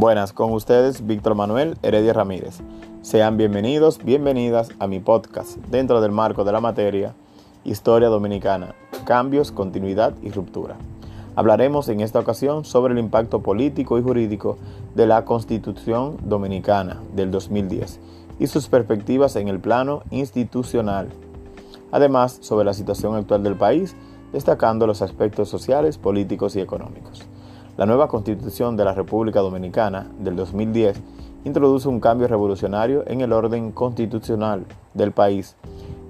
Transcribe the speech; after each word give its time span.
Buenas, 0.00 0.32
con 0.32 0.54
ustedes 0.54 1.06
Víctor 1.06 1.34
Manuel 1.34 1.76
Heredia 1.82 2.14
Ramírez. 2.14 2.60
Sean 3.02 3.36
bienvenidos, 3.36 4.02
bienvenidas 4.02 4.70
a 4.78 4.86
mi 4.86 4.98
podcast 4.98 5.58
dentro 5.66 6.00
del 6.00 6.10
marco 6.10 6.42
de 6.42 6.52
la 6.52 6.60
materia 6.62 7.14
Historia 7.64 8.08
Dominicana, 8.08 8.74
Cambios, 9.04 9.52
Continuidad 9.52 10.14
y 10.22 10.30
Ruptura. 10.30 10.76
Hablaremos 11.36 11.90
en 11.90 12.00
esta 12.00 12.18
ocasión 12.18 12.64
sobre 12.64 12.94
el 12.94 12.98
impacto 12.98 13.42
político 13.42 13.98
y 13.98 14.02
jurídico 14.02 14.56
de 14.94 15.06
la 15.06 15.26
Constitución 15.26 16.16
Dominicana 16.22 17.02
del 17.14 17.30
2010 17.30 18.00
y 18.38 18.46
sus 18.46 18.68
perspectivas 18.68 19.36
en 19.36 19.48
el 19.48 19.60
plano 19.60 20.04
institucional. 20.10 21.10
Además, 21.92 22.38
sobre 22.40 22.64
la 22.64 22.72
situación 22.72 23.16
actual 23.16 23.42
del 23.42 23.56
país, 23.56 23.94
destacando 24.32 24.86
los 24.86 25.02
aspectos 25.02 25.50
sociales, 25.50 25.98
políticos 25.98 26.56
y 26.56 26.60
económicos. 26.60 27.26
La 27.76 27.86
nueva 27.86 28.08
Constitución 28.08 28.76
de 28.76 28.84
la 28.84 28.92
República 28.92 29.40
Dominicana 29.40 30.06
del 30.18 30.36
2010 30.36 31.00
introduce 31.44 31.88
un 31.88 32.00
cambio 32.00 32.28
revolucionario 32.28 33.04
en 33.06 33.20
el 33.20 33.32
orden 33.32 33.72
constitucional 33.72 34.66
del 34.92 35.12
país. 35.12 35.56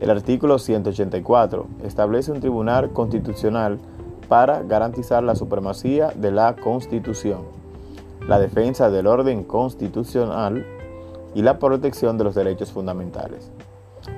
El 0.01 0.11
artículo 0.11 0.59
184 0.59 1.67
establece 1.85 2.33
un 2.33 2.41
tribunal 2.41 2.91
constitucional 2.91 3.79
para 4.29 4.63
garantizar 4.63 5.23
la 5.23 5.37
supremacía 5.37 6.09
de 6.17 6.33
la 6.33 6.57
Constitución, 6.57 7.43
la 8.27 8.41
defensa 8.41 8.91
del 8.91 9.07
orden 9.07 9.45
constitucional 9.45 10.65
y 11.35 11.43
la 11.43 11.59
protección 11.59 12.19
de 12.19 12.25
los 12.25 12.35
derechos 12.35 12.73
fundamentales. 12.73 13.51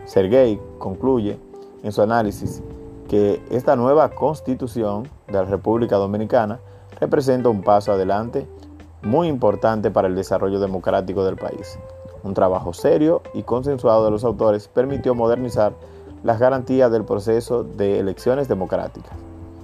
Sergei 0.06 0.60
concluye 0.78 1.38
en 1.82 1.92
su 1.92 2.00
análisis 2.00 2.62
que 3.08 3.42
esta 3.50 3.76
nueva 3.76 4.10
Constitución 4.10 5.08
de 5.26 5.32
la 5.34 5.44
República 5.44 5.96
Dominicana 5.96 6.60
representa 7.02 7.48
un 7.48 7.62
paso 7.62 7.90
adelante 7.90 8.46
muy 9.02 9.26
importante 9.26 9.90
para 9.90 10.06
el 10.06 10.14
desarrollo 10.14 10.60
democrático 10.60 11.24
del 11.24 11.34
país. 11.34 11.76
Un 12.22 12.32
trabajo 12.32 12.72
serio 12.72 13.22
y 13.34 13.42
consensuado 13.42 14.04
de 14.04 14.12
los 14.12 14.22
autores 14.22 14.68
permitió 14.68 15.12
modernizar 15.12 15.72
las 16.22 16.38
garantías 16.38 16.92
del 16.92 17.04
proceso 17.04 17.64
de 17.64 17.98
elecciones 17.98 18.46
democráticas. 18.46 19.10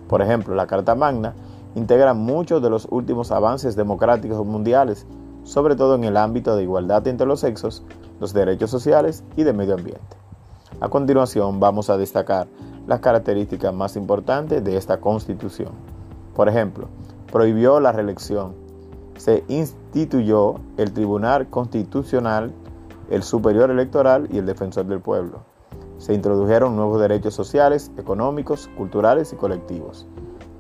Por 0.08 0.20
ejemplo, 0.20 0.56
la 0.56 0.66
Carta 0.66 0.96
Magna 0.96 1.34
integra 1.76 2.12
muchos 2.12 2.60
de 2.60 2.70
los 2.70 2.88
últimos 2.90 3.30
avances 3.30 3.76
democráticos 3.76 4.44
mundiales, 4.44 5.06
sobre 5.44 5.76
todo 5.76 5.94
en 5.94 6.02
el 6.02 6.16
ámbito 6.16 6.56
de 6.56 6.64
igualdad 6.64 7.06
entre 7.06 7.28
los 7.28 7.38
sexos, 7.38 7.84
los 8.18 8.32
derechos 8.32 8.70
sociales 8.70 9.22
y 9.36 9.44
de 9.44 9.52
medio 9.52 9.74
ambiente. 9.74 10.16
A 10.80 10.88
continuación 10.88 11.60
vamos 11.60 11.88
a 11.88 11.96
destacar 11.96 12.48
las 12.88 12.98
características 12.98 13.72
más 13.72 13.94
importantes 13.94 14.64
de 14.64 14.76
esta 14.76 14.98
Constitución. 14.98 15.70
Por 16.34 16.48
ejemplo, 16.48 16.88
prohibió 17.30 17.80
la 17.80 17.92
reelección. 17.92 18.54
Se 19.16 19.44
instituyó 19.48 20.56
el 20.76 20.92
Tribunal 20.92 21.48
Constitucional, 21.48 22.52
el 23.10 23.22
Superior 23.22 23.70
Electoral 23.70 24.28
y 24.30 24.38
el 24.38 24.46
Defensor 24.46 24.86
del 24.86 25.00
Pueblo. 25.00 25.40
Se 25.98 26.14
introdujeron 26.14 26.76
nuevos 26.76 27.00
derechos 27.00 27.34
sociales, 27.34 27.90
económicos, 27.98 28.70
culturales 28.76 29.32
y 29.32 29.36
colectivos, 29.36 30.06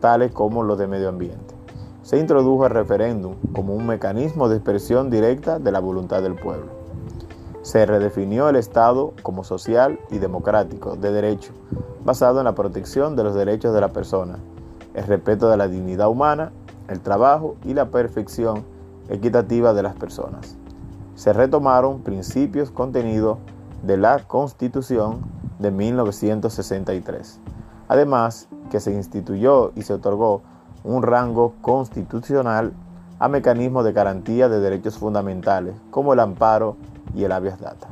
tales 0.00 0.32
como 0.32 0.62
los 0.62 0.78
de 0.78 0.88
medio 0.88 1.08
ambiente. 1.08 1.54
Se 2.02 2.18
introdujo 2.18 2.66
el 2.66 2.72
referéndum 2.72 3.36
como 3.52 3.74
un 3.74 3.86
mecanismo 3.86 4.48
de 4.48 4.56
expresión 4.56 5.10
directa 5.10 5.58
de 5.58 5.72
la 5.72 5.80
voluntad 5.80 6.22
del 6.22 6.34
pueblo. 6.34 6.72
Se 7.62 7.84
redefinió 7.86 8.48
el 8.48 8.56
Estado 8.56 9.12
como 9.22 9.44
social 9.44 10.00
y 10.10 10.18
democrático 10.18 10.96
de 10.96 11.12
derecho, 11.12 11.52
basado 12.04 12.38
en 12.40 12.44
la 12.44 12.54
protección 12.54 13.14
de 13.14 13.24
los 13.24 13.34
derechos 13.34 13.74
de 13.74 13.80
la 13.80 13.90
persona, 13.90 14.38
el 14.98 15.06
respeto 15.06 15.48
de 15.48 15.56
la 15.56 15.68
dignidad 15.68 16.08
humana, 16.08 16.50
el 16.88 17.00
trabajo 17.00 17.56
y 17.64 17.72
la 17.72 17.86
perfección 17.86 18.64
equitativa 19.08 19.72
de 19.72 19.84
las 19.84 19.94
personas. 19.94 20.56
Se 21.14 21.32
retomaron 21.32 22.02
principios 22.02 22.72
contenidos 22.72 23.38
de 23.84 23.96
la 23.96 24.18
Constitución 24.26 25.20
de 25.60 25.70
1963. 25.70 27.38
Además, 27.86 28.48
que 28.70 28.80
se 28.80 28.92
instituyó 28.92 29.70
y 29.76 29.82
se 29.82 29.94
otorgó 29.94 30.42
un 30.82 31.02
rango 31.04 31.54
constitucional 31.62 32.72
a 33.20 33.28
mecanismos 33.28 33.84
de 33.84 33.92
garantía 33.92 34.48
de 34.48 34.58
derechos 34.58 34.98
fundamentales, 34.98 35.76
como 35.90 36.12
el 36.12 36.20
amparo 36.20 36.76
y 37.14 37.22
el 37.22 37.32
habeas 37.32 37.60
data. 37.60 37.86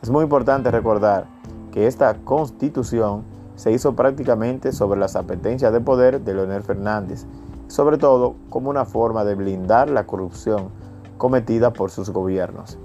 Es 0.00 0.10
muy 0.10 0.22
importante 0.22 0.70
recordar 0.70 1.26
que 1.72 1.88
esta 1.88 2.14
constitución 2.14 3.24
se 3.60 3.70
hizo 3.70 3.94
prácticamente 3.94 4.72
sobre 4.72 4.98
las 4.98 5.16
apetencias 5.16 5.70
de 5.70 5.82
poder 5.82 6.22
de 6.22 6.32
Leonel 6.32 6.62
Fernández, 6.62 7.26
sobre 7.68 7.98
todo 7.98 8.34
como 8.48 8.70
una 8.70 8.86
forma 8.86 9.22
de 9.22 9.34
blindar 9.34 9.90
la 9.90 10.06
corrupción 10.06 10.70
cometida 11.18 11.70
por 11.70 11.90
sus 11.90 12.08
gobiernos, 12.08 12.78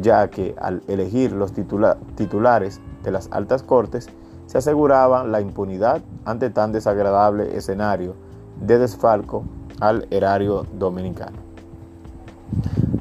ya 0.00 0.30
que 0.30 0.54
al 0.60 0.84
elegir 0.86 1.32
los 1.32 1.52
titulares 1.52 2.80
de 3.02 3.10
las 3.10 3.28
altas 3.32 3.64
cortes 3.64 4.08
se 4.46 4.58
aseguraba 4.58 5.24
la 5.24 5.40
impunidad 5.40 6.00
ante 6.24 6.48
tan 6.48 6.70
desagradable 6.70 7.56
escenario 7.56 8.14
de 8.60 8.78
desfalco 8.78 9.42
al 9.80 10.06
erario 10.12 10.64
dominicano. 10.78 11.38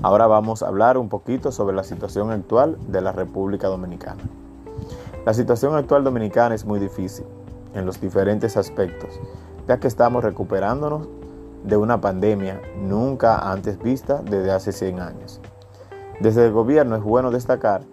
Ahora 0.02 0.26
vamos 0.26 0.64
a 0.64 0.68
hablar 0.68 0.98
un 0.98 1.10
poquito 1.10 1.52
sobre 1.52 1.76
la 1.76 1.84
situación 1.84 2.32
actual 2.32 2.80
de 2.88 3.02
la 3.02 3.12
República 3.12 3.68
Dominicana. 3.68 4.24
La 5.30 5.36
situación 5.36 5.76
actual 5.76 6.04
dominicana 6.04 6.56
es 6.56 6.66
muy 6.66 6.80
difícil 6.80 7.24
en 7.76 7.86
los 7.86 8.02
diferentes 8.02 8.58
aspectos, 8.58 9.20
ya 9.68 9.80
que 9.80 9.88
estamos 9.88 10.24
recuperándonos 10.24 11.08
de 11.64 11.78
una 11.78 12.02
pandemia 12.02 12.60
nunca 12.82 13.52
antes 13.52 13.78
vista 13.78 14.24
desde 14.24 14.50
hace 14.50 14.72
100 14.72 15.00
años. 15.00 15.40
Desde 16.20 16.48
el 16.48 16.52
gobierno 16.52 16.96
es 16.96 17.04
bueno 17.04 17.30
destacar 17.30 17.84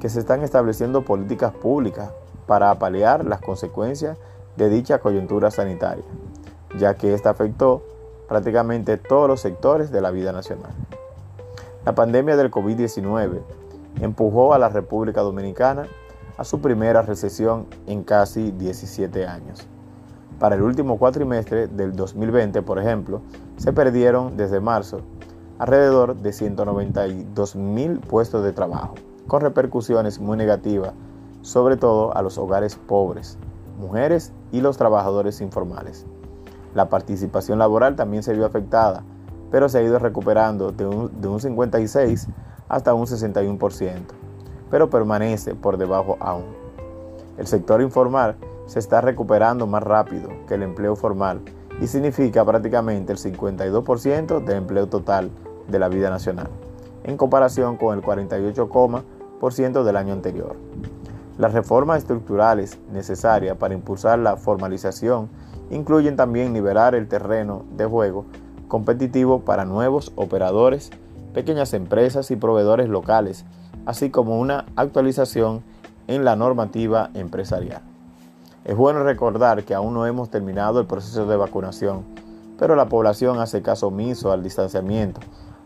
que 0.00 0.08
se 0.08 0.20
están 0.20 0.44
estableciendo 0.44 1.04
políticas 1.04 1.52
públicas 1.52 2.12
para 2.46 2.72
paliar 2.78 3.24
las 3.24 3.40
consecuencias 3.40 4.16
de 4.56 4.68
dicha 4.68 5.00
coyuntura 5.00 5.50
sanitaria, 5.50 6.04
ya 6.78 6.94
que 6.94 7.12
esta 7.12 7.30
afectó 7.30 7.82
prácticamente 8.28 8.98
todos 8.98 9.26
los 9.26 9.40
sectores 9.40 9.90
de 9.90 10.00
la 10.00 10.12
vida 10.12 10.30
nacional. 10.30 10.70
La 11.84 11.96
pandemia 11.96 12.36
del 12.36 12.52
COVID-19 12.52 13.40
empujó 14.00 14.54
a 14.54 14.60
la 14.60 14.68
República 14.68 15.22
Dominicana 15.22 15.88
a 16.36 16.44
su 16.44 16.60
primera 16.60 17.02
recesión 17.02 17.66
en 17.86 18.02
casi 18.02 18.50
17 18.50 19.26
años. 19.26 19.66
Para 20.38 20.56
el 20.56 20.62
último 20.62 20.98
cuatrimestre 20.98 21.68
del 21.68 21.94
2020, 21.94 22.62
por 22.62 22.78
ejemplo, 22.78 23.20
se 23.56 23.72
perdieron 23.72 24.36
desde 24.36 24.60
marzo 24.60 25.00
alrededor 25.58 26.16
de 26.16 26.32
192 26.32 27.54
mil 27.54 28.00
puestos 28.00 28.42
de 28.42 28.52
trabajo, 28.52 28.94
con 29.28 29.42
repercusiones 29.42 30.18
muy 30.18 30.36
negativas, 30.36 30.92
sobre 31.42 31.76
todo 31.76 32.16
a 32.16 32.22
los 32.22 32.36
hogares 32.36 32.74
pobres, 32.74 33.38
mujeres 33.78 34.32
y 34.50 34.60
los 34.60 34.76
trabajadores 34.76 35.40
informales. 35.40 36.04
La 36.74 36.88
participación 36.88 37.60
laboral 37.60 37.94
también 37.94 38.24
se 38.24 38.34
vio 38.34 38.44
afectada, 38.44 39.04
pero 39.52 39.68
se 39.68 39.78
ha 39.78 39.82
ido 39.82 40.00
recuperando 40.00 40.72
de 40.72 40.86
un, 40.86 41.20
de 41.20 41.28
un 41.28 41.38
56 41.38 42.26
hasta 42.68 42.92
un 42.92 43.06
61% 43.06 44.23
pero 44.70 44.90
permanece 44.90 45.54
por 45.54 45.76
debajo 45.76 46.16
aún. 46.20 46.44
El 47.36 47.46
sector 47.46 47.80
informal 47.82 48.36
se 48.66 48.78
está 48.78 49.00
recuperando 49.00 49.66
más 49.66 49.82
rápido 49.82 50.30
que 50.46 50.54
el 50.54 50.62
empleo 50.62 50.96
formal 50.96 51.40
y 51.80 51.86
significa 51.86 52.44
prácticamente 52.44 53.12
el 53.12 53.18
52% 53.18 54.44
del 54.44 54.56
empleo 54.56 54.86
total 54.86 55.30
de 55.68 55.78
la 55.78 55.88
vida 55.88 56.10
nacional, 56.10 56.48
en 57.02 57.16
comparación 57.16 57.76
con 57.76 57.96
el 57.96 58.04
48,% 58.04 59.82
del 59.82 59.96
año 59.96 60.12
anterior. 60.12 60.56
Las 61.36 61.52
reformas 61.52 61.98
estructurales 61.98 62.78
necesarias 62.92 63.56
para 63.56 63.74
impulsar 63.74 64.20
la 64.20 64.36
formalización 64.36 65.28
incluyen 65.70 66.16
también 66.16 66.52
liberar 66.52 66.94
el 66.94 67.08
terreno 67.08 67.64
de 67.76 67.86
juego 67.86 68.26
competitivo 68.68 69.40
para 69.40 69.64
nuevos 69.64 70.12
operadores, 70.14 70.90
pequeñas 71.32 71.74
empresas 71.74 72.30
y 72.30 72.36
proveedores 72.36 72.88
locales 72.88 73.44
así 73.86 74.10
como 74.10 74.38
una 74.38 74.66
actualización 74.76 75.62
en 76.06 76.24
la 76.24 76.36
normativa 76.36 77.10
empresarial. 77.14 77.82
Es 78.64 78.76
bueno 78.76 79.02
recordar 79.02 79.64
que 79.64 79.74
aún 79.74 79.94
no 79.94 80.06
hemos 80.06 80.30
terminado 80.30 80.80
el 80.80 80.86
proceso 80.86 81.26
de 81.26 81.36
vacunación, 81.36 82.02
pero 82.58 82.76
la 82.76 82.88
población 82.88 83.38
hace 83.38 83.62
caso 83.62 83.88
omiso 83.88 84.32
al 84.32 84.42
distanciamiento 84.42 85.20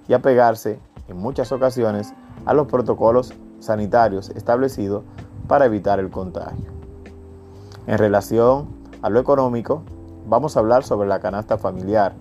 y 0.09 0.15
a 0.15 0.19
pegarse, 0.21 0.81
en 1.07 1.17
muchas 1.17 1.53
ocasiones, 1.53 2.13
a 2.45 2.55
los 2.55 2.67
protocolos 2.67 3.33
sanitarios 3.61 4.31
establecidos 4.31 5.05
para 5.47 5.67
evitar 5.67 6.01
el 6.01 6.11
contagio. 6.11 6.71
En 7.87 7.99
relación 7.99 8.69
a 9.03 9.11
lo 9.11 9.21
económico, 9.21 9.83
vamos 10.27 10.57
a 10.57 10.61
hablar 10.61 10.85
sobre 10.85 11.09
la 11.09 11.21
canasta 11.21 11.57
familiar. 11.57 12.15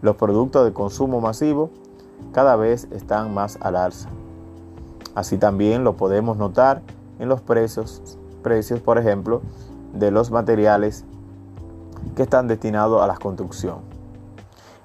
Los 0.00 0.16
productos 0.16 0.64
de 0.64 0.72
consumo 0.72 1.20
masivo 1.20 1.70
cada 2.32 2.56
vez 2.56 2.88
están 2.90 3.34
más 3.34 3.58
al 3.60 3.76
alza. 3.76 4.08
Así 5.18 5.36
también 5.36 5.82
lo 5.82 5.96
podemos 5.96 6.36
notar 6.36 6.80
en 7.18 7.28
los 7.28 7.40
precios, 7.40 8.16
precios 8.44 8.78
por 8.78 8.98
ejemplo, 8.98 9.42
de 9.92 10.12
los 10.12 10.30
materiales 10.30 11.04
que 12.14 12.22
están 12.22 12.46
destinados 12.46 13.02
a 13.02 13.08
la 13.08 13.16
construcción. 13.16 13.78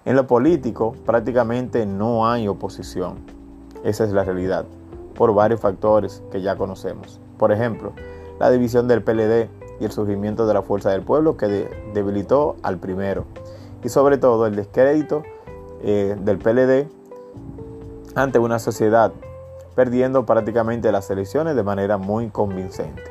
En 0.05 0.15
lo 0.15 0.25
político 0.25 0.95
prácticamente 1.05 1.85
no 1.85 2.27
hay 2.27 2.47
oposición. 2.47 3.17
Esa 3.83 4.05
es 4.05 4.11
la 4.11 4.23
realidad, 4.23 4.65
por 5.13 5.35
varios 5.35 5.59
factores 5.59 6.23
que 6.31 6.41
ya 6.41 6.55
conocemos. 6.55 7.19
Por 7.37 7.51
ejemplo, 7.51 7.93
la 8.39 8.49
división 8.49 8.87
del 8.87 9.03
PLD 9.03 9.49
y 9.79 9.85
el 9.85 9.91
surgimiento 9.91 10.47
de 10.47 10.55
la 10.55 10.63
Fuerza 10.63 10.89
del 10.89 11.03
Pueblo 11.03 11.37
que 11.37 11.69
debilitó 11.93 12.55
al 12.63 12.79
primero. 12.79 13.25
Y 13.83 13.89
sobre 13.89 14.17
todo 14.17 14.47
el 14.47 14.55
descrédito 14.55 15.21
eh, 15.83 16.17
del 16.19 16.39
PLD 16.39 16.87
ante 18.15 18.39
una 18.39 18.57
sociedad, 18.57 19.13
perdiendo 19.75 20.25
prácticamente 20.25 20.91
las 20.91 21.09
elecciones 21.09 21.55
de 21.55 21.63
manera 21.63 21.97
muy 21.97 22.29
convincente. 22.29 23.03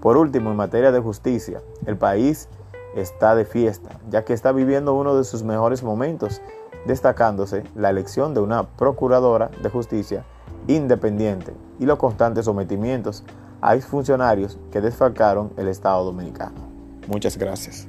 Por 0.00 0.16
último, 0.16 0.50
en 0.50 0.56
materia 0.56 0.92
de 0.92 1.00
justicia, 1.00 1.60
el 1.86 1.96
país 1.96 2.48
está 2.94 3.34
de 3.34 3.44
fiesta, 3.44 3.90
ya 4.08 4.24
que 4.24 4.32
está 4.32 4.52
viviendo 4.52 4.94
uno 4.94 5.16
de 5.16 5.24
sus 5.24 5.42
mejores 5.42 5.82
momentos, 5.82 6.40
destacándose 6.86 7.64
la 7.74 7.90
elección 7.90 8.34
de 8.34 8.40
una 8.40 8.64
procuradora 8.64 9.50
de 9.62 9.68
justicia 9.68 10.24
independiente 10.68 11.52
y 11.78 11.86
los 11.86 11.98
constantes 11.98 12.44
sometimientos 12.44 13.24
a 13.60 13.74
exfuncionarios 13.74 14.58
que 14.70 14.80
desfalcaron 14.80 15.52
el 15.56 15.68
Estado 15.68 16.04
dominicano. 16.04 16.68
Muchas 17.08 17.36
gracias. 17.36 17.88